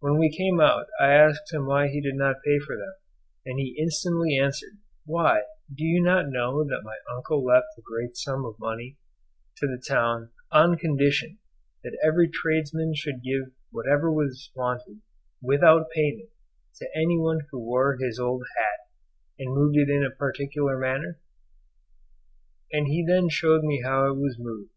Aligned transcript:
When 0.00 0.18
we 0.18 0.30
came 0.30 0.60
out 0.60 0.88
I 1.00 1.12
asked 1.14 1.50
him 1.50 1.64
why 1.64 1.88
he 1.88 2.02
did 2.02 2.16
not 2.16 2.42
pay 2.44 2.58
for 2.58 2.76
them, 2.76 2.92
and 3.46 3.58
he 3.58 3.74
instantly 3.80 4.36
answered, 4.38 4.76
"Why, 5.06 5.44
do 5.74 5.82
you 5.82 6.02
not 6.02 6.26
know 6.28 6.62
that 6.64 6.82
my 6.84 6.98
uncle 7.16 7.42
left 7.42 7.68
a 7.78 7.80
great 7.80 8.14
sum 8.18 8.44
of 8.44 8.58
money 8.60 8.98
to 9.56 9.66
the 9.66 9.82
town 9.82 10.30
on 10.52 10.76
condition 10.76 11.38
that 11.82 11.96
every 12.06 12.28
tradesman 12.28 12.92
should 12.94 13.22
give 13.22 13.54
whatever 13.70 14.12
was 14.12 14.50
wanted 14.54 15.00
without 15.40 15.88
payment 15.90 16.28
to 16.76 16.90
any 16.94 17.18
one 17.18 17.40
who 17.50 17.58
wore 17.58 17.96
his 17.96 18.18
old 18.18 18.42
hat 18.58 18.80
and 19.38 19.54
moved 19.54 19.78
[it] 19.78 19.88
in 19.88 20.04
a 20.04 20.10
particular 20.14 20.78
manner?" 20.78 21.18
and 22.72 22.88
he 22.88 23.02
then 23.06 23.30
showed 23.30 23.64
me 23.64 23.80
how 23.82 24.10
it 24.12 24.16
was 24.18 24.36
moved. 24.38 24.70